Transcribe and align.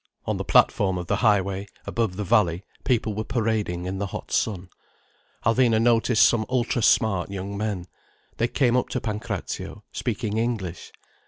On 0.25 0.37
the 0.37 0.43
platform 0.43 0.97
of 0.97 1.05
the 1.05 1.17
high 1.17 1.41
way, 1.41 1.67
above 1.85 2.15
the 2.15 2.23
valley, 2.23 2.63
people 2.85 3.13
were 3.13 3.23
parading 3.23 3.85
in 3.85 3.99
the 3.99 4.07
hot 4.07 4.31
sun. 4.31 4.71
Alvina 5.45 5.79
noticed 5.79 6.27
some 6.27 6.43
ultra 6.49 6.81
smart 6.81 7.29
young 7.29 7.55
men. 7.55 7.85
They 8.37 8.47
came 8.47 8.75
up 8.75 8.89
to 8.89 8.99
Pancrazio, 8.99 9.83
speaking 9.91 10.37
English. 10.39 10.91